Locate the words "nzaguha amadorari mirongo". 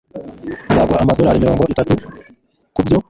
0.71-1.63